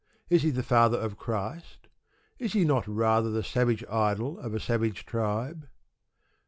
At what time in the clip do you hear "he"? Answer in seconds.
0.41-0.49, 2.53-2.65